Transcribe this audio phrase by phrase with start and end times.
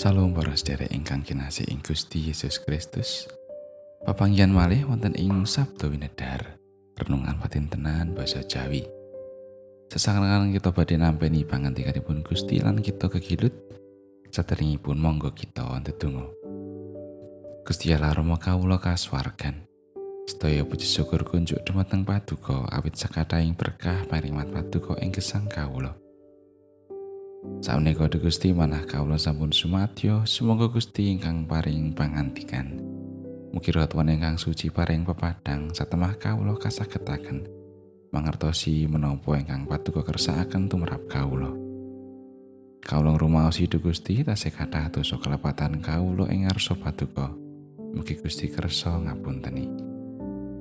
[0.00, 3.28] Salam para sedherek ingkang kinasih ing Gusti Yesus Kristus.
[4.00, 6.56] Papanggihan malih wonten ing Sabda Winedar,
[6.96, 8.80] renungan patintenan basa Jawi.
[9.92, 13.52] Sesarengan kita badhe nampi pangandikanipun Gusti lan kita kekilut
[14.32, 16.32] saderengipun monggo kita ndedonga.
[17.68, 19.68] Gusti Allah Rama kawula kasuwargan.
[20.24, 25.92] Sedaya puji syukur kunjuk dumateng Paduka awit sakathahing berkah paring mat Paduka ing gesang kawula.
[27.40, 32.76] Saunika Gusti manah kawula sampun sumadyo, sumangga Gusti ingkang paring pangantikan.
[33.56, 37.48] Mugi ratuan ingkang suci paring pepadang satemah kawula kasagetaken
[38.12, 41.48] mangertosi menapa ingkang paduka kersakaken tumrap kawula.
[42.84, 47.32] Kawula ngrumaosi Gusti tasih kathah dosa kelepatan kawula ing ngarsa paduka.
[47.96, 49.64] Mugi Gusti kersa ngapunteni.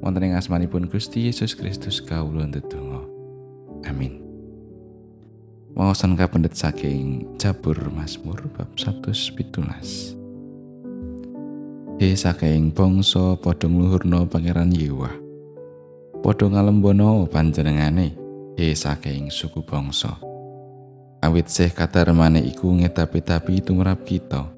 [0.00, 2.91] Wonten ing asmanipun Gusti Yesus Kristus kawula ndedonga.
[5.82, 10.14] Wawasan kapendet saking Jabur Mazmur bab 117.
[11.98, 15.10] He saking bangsa padha ngluhurna Pangeran Yewa.
[16.22, 18.14] Padha ngalembono panjenengane
[18.54, 20.22] he saking suku bangsa.
[21.18, 24.54] Awit sih kadarmane iku ngetapi-tapi tumrap kita.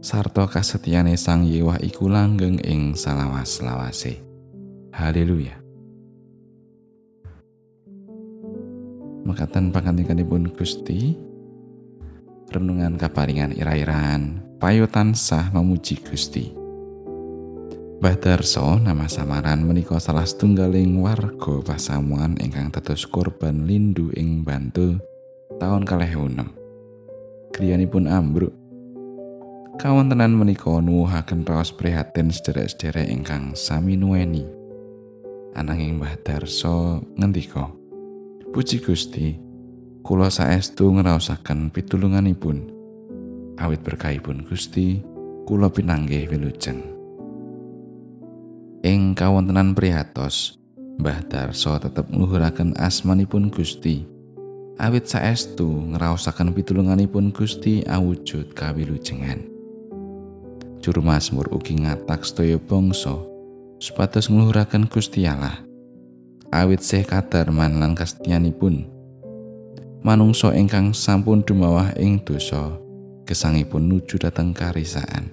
[0.00, 4.24] Sarta kasetyane Sang Yewa iku langgeng ing salawas-lawase.
[4.96, 5.65] Haleluya.
[9.36, 11.12] Mekatan pangantikanipun Gusti.
[12.48, 16.56] Renungan kaparingan ira-iraan payo tansah memuji Gusti.
[18.00, 25.04] Badarso nama samaran menika salah setunggaling warga pasamuan ingkang tetus korban lindu ing Bantul
[25.60, 26.48] tahun kalih unem
[27.52, 28.56] kriyanipun ambruk.
[29.76, 34.48] Kawontenan menika nuwuhaken raos prihatin sederek-sederek ingkang sami nuweni.
[35.52, 37.84] Ananging Mbah Darso ngendika
[38.56, 39.36] Puji Gusti,
[40.00, 42.72] kula saestu ngraosaken pitulunganipun.
[43.60, 45.04] Awit berkahipun Gusti,
[45.44, 46.80] kula pinanggih wilujeng.
[48.80, 50.56] Ing kawontenan prihatos,
[50.96, 54.08] Mbah Darso tetep ngluhuraken asmanipun Gusti.
[54.80, 59.44] Awit saestu ngraosaken pitulunganipun Gusti awujud kawilujengan.
[60.80, 63.20] Juru Mazmur ugi ngatak sedaya bangsa
[63.76, 65.65] supados ngluhuraken Gusti Allah.
[66.56, 68.88] Awit sih kadarman lan kastyanipun
[70.00, 72.72] manungsa ingkang sampun dumawah ing dosa
[73.28, 75.28] gesangipun nuju dhateng karisaan.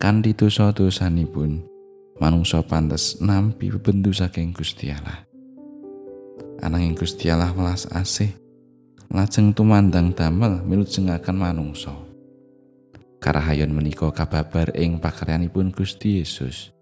[0.00, 1.60] Kanthi dosa-dosanipun
[2.18, 5.22] manungsa pantes nampi bebendu saking Gusti Allah.
[6.64, 8.32] Ananging Gusti Allah welas asih
[9.12, 11.92] lajeng tumandang damel milujengaken manungsa.
[13.20, 16.72] Karahayon menika kababar ing pakaryanipun Gusti Yesus.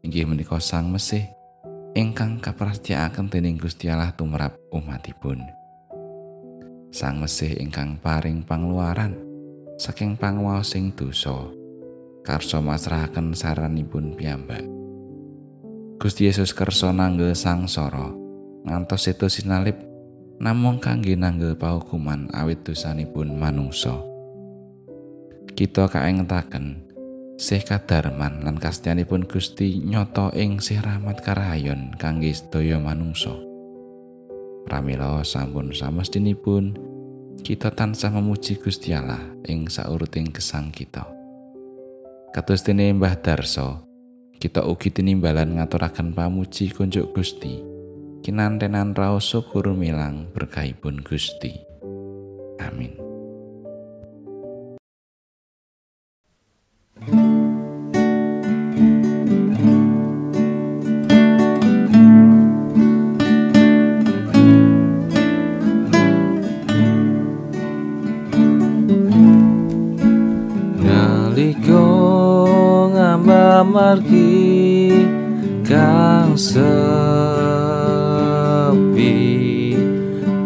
[0.00, 1.37] Inggih menika Sang Mesih
[1.98, 5.42] ingkang kaprastyakaken dening Gusti Allah tumrap umatipun.
[6.94, 9.18] Sang Mesih ingkang paring pangluaran
[9.82, 11.50] saking pangwaosing dosa
[12.22, 14.62] karsa masrahaken saranipun piyambak.
[15.98, 18.14] Gusti Yesus kersa nanggel sangsara
[18.62, 19.74] ngantos setu sinalip
[20.38, 23.98] namung kangge nanggel paukuman awit dosanipun manungsa.
[25.50, 26.87] Kita kaengetaken
[27.38, 33.30] Sih kadarman lan kastyanipun Gusti nyoto ing sih rahmat karahayon kangge sedaya manungsa.
[34.66, 36.74] Pramila sampun samestinipun
[37.46, 41.06] kita tansah memuji Gusti Allah ing sauruting gesang kita.
[42.34, 43.86] Kados dene Mbah Darso,
[44.42, 47.62] kita ugi tinimbalan ngaturaken pamuji kunjuk Gusti.
[48.18, 51.54] Kinantenan raos syukur milang berkahipun Gusti.
[52.58, 53.07] Amin.
[73.64, 74.90] Margi
[75.66, 76.68] kang sepi.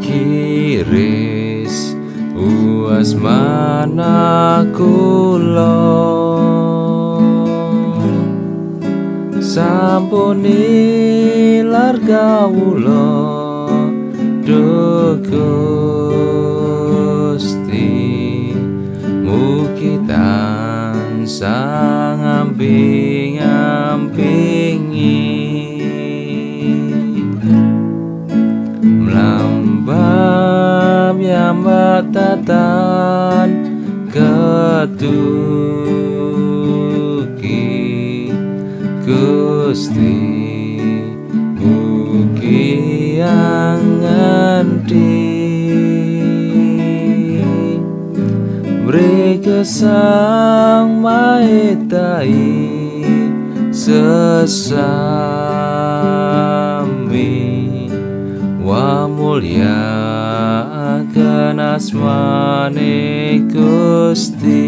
[0.03, 1.97] Kiris
[2.37, 5.81] uas mana kula?
[9.53, 10.65] Sampuni
[11.61, 13.33] larga wulo
[17.33, 17.93] Gusti
[19.25, 20.01] mugi
[21.23, 23.39] sang amping-ampingi
[28.83, 29.87] melambam
[31.23, 33.49] yang batatan
[34.11, 35.15] ketuki
[39.07, 40.62] gusti
[49.43, 52.31] ngendi Mereka sang maetai
[53.75, 55.11] sesami.
[58.63, 59.83] Wa mulia
[61.03, 64.63] akan asmane Gusti